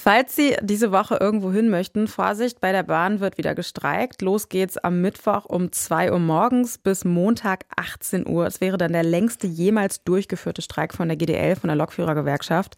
[0.00, 4.22] Falls Sie diese Woche irgendwo hin möchten, Vorsicht, bei der Bahn wird wieder gestreikt.
[4.22, 8.46] Los geht's am Mittwoch um 2 Uhr morgens bis Montag 18 Uhr.
[8.46, 12.76] Es wäre dann der längste jemals durchgeführte Streik von der GDL, von der Lokführergewerkschaft.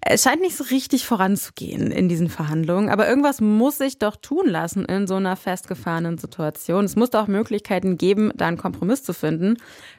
[0.00, 4.46] Es scheint nicht so richtig voranzugehen in diesen Verhandlungen, aber irgendwas muss sich doch tun
[4.46, 6.84] lassen in so einer festgefahrenen Situation.
[6.84, 9.56] Es muss doch Möglichkeiten geben, da einen Kompromiss zu finden.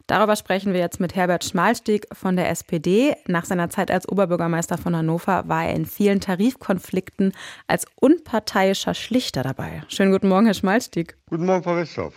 [0.07, 3.15] Darüber sprechen wir jetzt mit Herbert Schmalstieg von der SPD.
[3.27, 6.21] Nach seiner Zeit als Oberbürgermeister von Hannover war er in vielen
[6.55, 7.33] Tarifkonflikten
[7.67, 9.83] als unparteiischer Schlichter dabei.
[9.87, 11.17] Schönen guten Morgen, Herr Schmalstieg.
[11.29, 12.13] Guten Morgen, Frau Westhoff.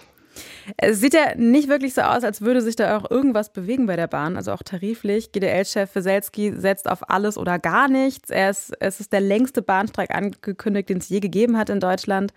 [0.76, 3.96] Es sieht ja nicht wirklich so aus, als würde sich da auch irgendwas bewegen bei
[3.96, 5.32] der Bahn, also auch tariflich.
[5.32, 8.30] GDL-Chef Weselski setzt auf alles oder gar nichts.
[8.30, 12.32] Er ist, es ist der längste Bahnstreik angekündigt, den es je gegeben hat in Deutschland.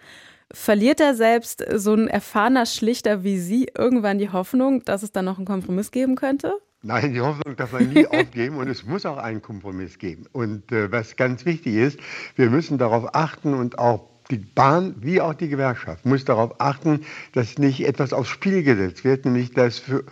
[0.52, 5.26] Verliert er selbst so ein erfahrener Schlichter wie Sie irgendwann die Hoffnung, dass es dann
[5.26, 6.56] noch einen Kompromiss geben könnte?
[6.84, 10.26] Nein, die Hoffnung darf man nie aufgeben und es muss auch einen Kompromiss geben.
[10.32, 12.00] Und äh, was ganz wichtig ist,
[12.36, 17.02] wir müssen darauf achten und auch die Bahn wie auch die Gewerkschaft muss darauf achten,
[17.34, 20.06] dass nicht etwas aufs Spiel gesetzt wird, nämlich dass für,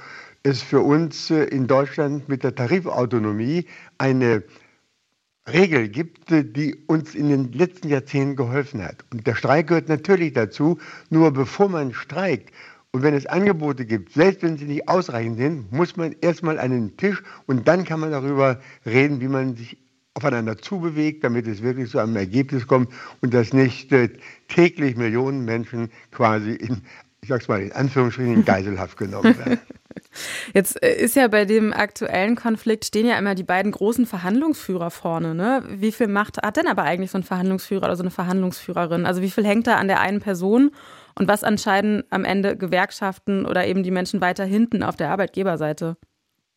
[0.44, 3.66] es für uns äh, in Deutschland mit der Tarifautonomie
[3.98, 4.44] eine
[5.52, 9.06] Regel gibt, äh, die uns in den letzten Jahrzehnten geholfen hat.
[9.12, 10.78] Und der Streik gehört natürlich dazu,
[11.10, 12.54] nur bevor man streikt
[12.92, 16.72] und wenn es Angebote gibt, selbst wenn sie nicht ausreichend sind, muss man erstmal an
[16.72, 19.78] den Tisch und dann kann man darüber reden, wie man sich
[20.16, 24.10] aufeinander zubewegt, damit es wirklich zu einem Ergebnis kommt und dass nicht äh,
[24.48, 26.82] täglich Millionen Menschen quasi in,
[27.22, 29.60] ich sag's mal in Anführungsstrichen, in Geiselhaft genommen werden.
[30.54, 34.90] Jetzt äh, ist ja bei dem aktuellen Konflikt stehen ja immer die beiden großen Verhandlungsführer
[34.90, 35.36] vorne.
[35.36, 35.64] Ne?
[35.70, 39.06] Wie viel Macht hat denn aber eigentlich so ein Verhandlungsführer oder so eine Verhandlungsführerin?
[39.06, 40.72] Also wie viel hängt da an der einen Person
[41.20, 45.98] und was entscheiden am Ende Gewerkschaften oder eben die Menschen weiter hinten auf der Arbeitgeberseite?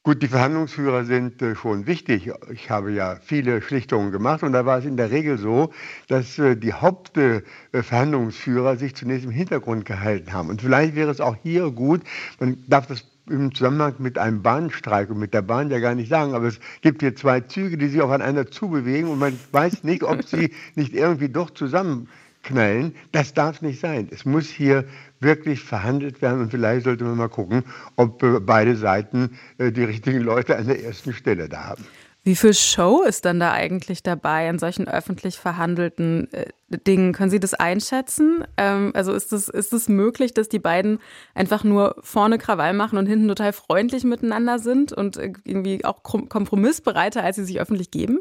[0.04, 2.32] Gut, die Verhandlungsführer sind äh, schon wichtig.
[2.52, 5.70] Ich habe ja viele Schlichtungen gemacht und da war es in der Regel so,
[6.08, 10.48] dass äh, die Hauptverhandlungsführer sich zunächst im Hintergrund gehalten haben.
[10.48, 12.00] Und vielleicht wäre es auch hier gut,
[12.40, 16.08] man darf das im Zusammenhang mit einem Bahnstreik und mit der Bahn ja gar nicht
[16.08, 20.02] sagen, aber es gibt hier zwei Züge, die sich aufeinander zubewegen und man weiß nicht,
[20.02, 22.08] ob sie nicht irgendwie doch zusammen
[22.42, 22.94] knallen.
[23.12, 24.08] Das darf nicht sein.
[24.10, 24.84] Es muss hier
[25.20, 27.64] wirklich verhandelt werden und vielleicht sollte man mal gucken,
[27.96, 31.84] ob äh, beide Seiten äh, die richtigen Leute an der ersten Stelle da haben.
[32.24, 36.46] Wie viel Show ist dann da eigentlich dabei in solchen öffentlich verhandelten äh,
[36.86, 37.12] Dingen?
[37.12, 38.44] Können Sie das einschätzen?
[38.56, 41.00] Ähm, also ist es ist es möglich, dass die beiden
[41.34, 47.24] einfach nur vorne Krawall machen und hinten total freundlich miteinander sind und irgendwie auch kompromissbereiter,
[47.24, 48.20] als sie sich öffentlich geben?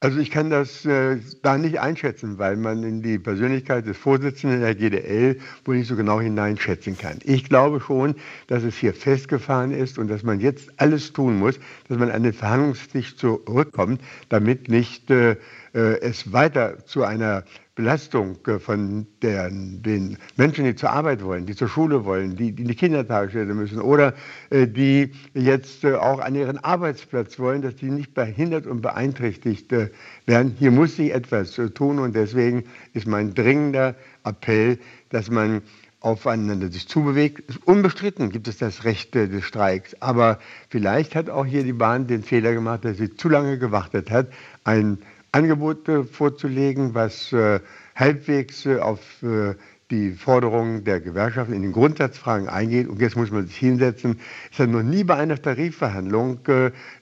[0.00, 4.60] Also ich kann das äh, da nicht einschätzen, weil man in die Persönlichkeit des Vorsitzenden
[4.60, 7.18] der GDL wohl nicht so genau hineinschätzen kann.
[7.24, 8.14] Ich glaube schon,
[8.46, 11.58] dass es hier festgefahren ist und dass man jetzt alles tun muss,
[11.88, 15.38] dass man an den Verhandlungstisch zurückkommt, damit nicht äh,
[15.72, 17.44] äh es weiter zu einer
[17.76, 22.52] Belastung äh, von der, den Menschen, die zur Arbeit wollen, die zur Schule wollen, die,
[22.52, 24.14] die in die Kindertagesstätte müssen oder
[24.50, 29.70] äh, die jetzt äh, auch an ihren Arbeitsplatz wollen, dass die nicht behindert und beeinträchtigt
[29.72, 29.90] äh,
[30.24, 30.56] werden.
[30.58, 32.64] Hier muss sich etwas äh, tun und deswegen
[32.94, 33.94] ist mein dringender
[34.24, 34.78] Appell,
[35.10, 35.60] dass man
[36.00, 37.42] aufeinander sich zubewegt.
[37.64, 40.38] Unbestritten gibt es das Recht äh, des Streiks, aber
[40.70, 44.28] vielleicht hat auch hier die Bahn den Fehler gemacht, dass sie zu lange gewartet hat,
[44.64, 44.98] ein
[45.36, 47.60] Angebote vorzulegen, was äh,
[47.94, 49.54] halbwegs äh, auf äh,
[49.90, 52.88] die Forderungen der Gewerkschaften in den Grundsatzfragen eingeht.
[52.88, 54.18] Und jetzt muss man sich hinsetzen.
[54.50, 56.40] Es hat noch nie bei einer Tarifverhandlung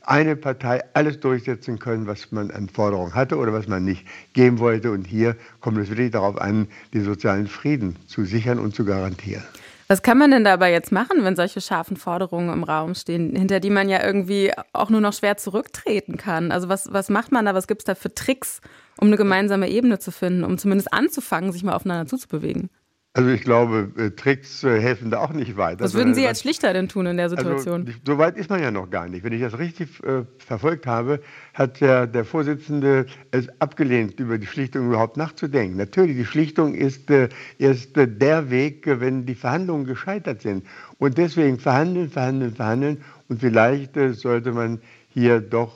[0.03, 4.59] eine Partei alles durchsetzen können, was man an Forderungen hatte oder was man nicht geben
[4.59, 4.91] wollte.
[4.91, 9.45] Und hier kommt es wirklich darauf an, den sozialen Frieden zu sichern und zu garantieren.
[9.95, 13.61] Was kann man denn dabei jetzt machen, wenn solche scharfen Forderungen im Raum stehen, hinter
[13.61, 16.51] die man ja irgendwie auch nur noch schwer zurücktreten kann?
[16.51, 17.55] Also was, was macht man da?
[17.55, 18.61] Was gibt es da für Tricks,
[18.99, 22.71] um eine gemeinsame Ebene zu finden, um zumindest anzufangen, sich mal aufeinander zuzubewegen?
[23.17, 25.85] Also ich glaube, äh, Tricks äh, helfen da auch nicht weiter.
[25.85, 27.87] Was würden Sie als Schlichter denn tun in der also, Situation?
[27.87, 29.23] Also, so weit ist man ja noch gar nicht.
[29.23, 31.21] Wenn ich das richtig äh, verfolgt habe,
[31.55, 35.77] hat der, der Vorsitzende es abgelehnt, über die Schlichtung überhaupt nachzudenken.
[35.77, 37.29] Natürlich, die Schlichtung ist äh,
[37.59, 40.67] erst äh, der Weg, äh, wenn die Verhandlungen gescheitert sind.
[40.99, 43.05] Und deswegen verhandeln, verhandeln, verhandeln.
[43.29, 45.73] Und vielleicht sollte man hier doch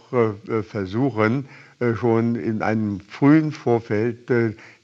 [0.68, 1.46] versuchen,
[1.94, 4.30] schon in einem frühen Vorfeld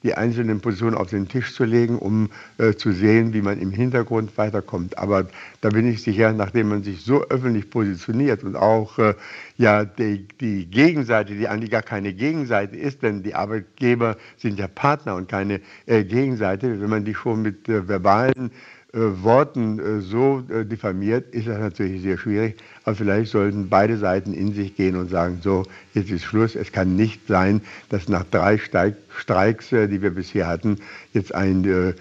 [0.05, 3.71] die einzelnen Positionen auf den Tisch zu legen, um äh, zu sehen, wie man im
[3.71, 4.99] Hintergrund weiterkommt.
[4.99, 5.27] Aber
[5.63, 9.15] da bin ich sicher, nachdem man sich so öffentlich positioniert und auch äh,
[9.57, 14.69] ja die, die Gegenseite, die eigentlich gar keine Gegenseite ist, denn die Arbeitgeber sind ja
[14.69, 18.51] Partner und keine äh, Gegenseite, wenn man die schon mit äh, verbalen
[18.97, 22.57] Worten so diffamiert, ist das natürlich sehr schwierig.
[22.85, 25.65] Aber vielleicht sollten beide Seiten in sich gehen und sagen, so,
[25.95, 26.55] jetzt ist Schluss.
[26.55, 30.77] Es kann nicht sein, dass nach drei Streiks, die wir bisher hatten,
[31.13, 31.95] jetzt ein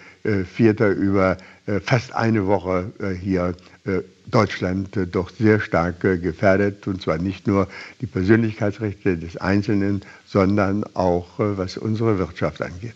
[0.53, 1.37] Vierter über
[1.83, 3.55] fast eine Woche hier
[4.27, 6.85] Deutschland doch sehr stark gefährdet.
[6.85, 7.67] Und zwar nicht nur
[8.01, 12.95] die Persönlichkeitsrechte des Einzelnen, sondern auch was unsere Wirtschaft angeht.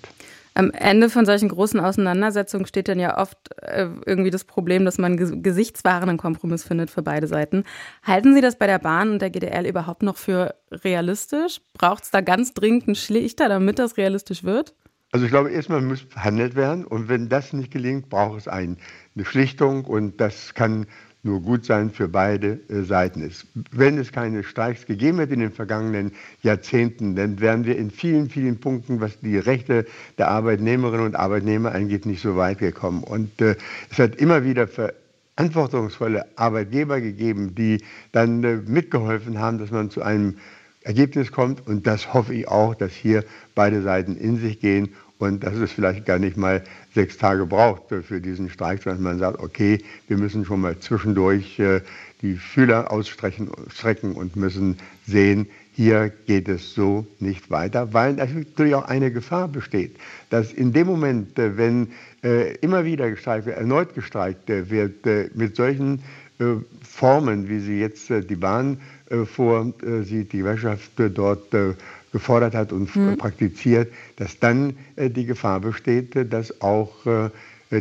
[0.57, 4.97] Am Ende von solchen großen Auseinandersetzungen steht dann ja oft äh, irgendwie das Problem, dass
[4.97, 7.63] man ges gesichtswahrenden Kompromiss findet für beide Seiten.
[8.01, 11.61] Halten Sie das bei der Bahn und der GDL überhaupt noch für realistisch?
[11.75, 14.73] Braucht es da ganz dringend einen Schlichter, damit das realistisch wird?
[15.11, 18.77] Also ich glaube, erstmal muss verhandelt werden und wenn das nicht gelingt, braucht es ein,
[19.15, 20.87] eine Schlichtung und das kann
[21.27, 23.45] nur gut sein für beide äh, Seiten ist.
[23.71, 28.29] Wenn es keine Streiks gegeben hätte in den vergangenen Jahrzehnten, dann wären wir in vielen,
[28.29, 29.85] vielen Punkten, was die Rechte
[30.17, 33.03] der Arbeitnehmerinnen und Arbeitnehmer angeht, nicht so weit gekommen.
[33.03, 33.55] Und äh,
[33.91, 37.83] es hat immer wieder verantwortungsvolle Arbeitgeber gegeben, die
[38.13, 40.37] dann äh, mitgeholfen haben, dass man zu einem
[40.87, 41.67] Ergebnis kommt.
[41.67, 43.23] Und das hoffe ich auch, dass hier
[43.53, 44.89] beide Seiten in sich gehen
[45.19, 46.63] und dass es vielleicht gar nicht mal
[46.93, 51.59] sechs Tage braucht für diesen Streik, sondern man sagt, okay, wir müssen schon mal zwischendurch
[51.59, 51.81] äh,
[52.21, 58.85] die Fühler ausstrecken und müssen sehen, hier geht es so nicht weiter, weil natürlich auch
[58.85, 59.95] eine Gefahr besteht,
[60.31, 61.89] dass in dem Moment, äh, wenn
[62.23, 66.01] äh, immer wieder gestreikt wird, erneut gestreikt wird, mit solchen
[66.83, 68.79] Formen, wie sie jetzt die Bahn
[69.25, 71.53] vorsieht, die Gewerkschaft dort
[72.11, 73.17] gefordert hat und mhm.
[73.17, 77.29] praktiziert, dass dann äh, die Gefahr besteht, dass auch äh,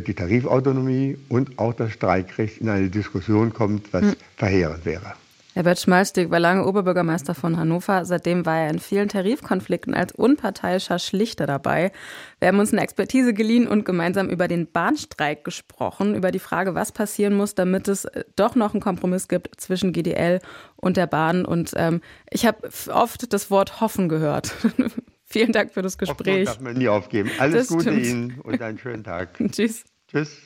[0.00, 4.14] die Tarifautonomie und auch das Streikrecht in eine Diskussion kommt, was mhm.
[4.36, 5.14] verheerend wäre.
[5.56, 8.04] Herbert Schmalstieg war lange Oberbürgermeister von Hannover.
[8.04, 11.92] Seitdem war er in vielen Tarifkonflikten als unparteiischer Schlichter dabei.
[12.40, 16.74] Wir haben uns eine Expertise geliehen und gemeinsam über den Bahnstreik gesprochen, über die Frage,
[16.74, 20.40] was passieren muss, damit es äh, doch noch einen Kompromiss gibt zwischen GDL
[20.76, 21.46] und der Bahn.
[21.46, 24.54] Und ähm, ich habe oft das Wort hoffen gehört.
[25.24, 26.18] Vielen Dank für das Gespräch.
[26.18, 27.30] Hoffnung darf man nie aufgeben.
[27.38, 28.04] Alles das Gute stimmt.
[28.04, 29.30] Ihnen und einen schönen Tag.
[29.52, 29.86] Tschüss.
[30.06, 30.36] Tschüss.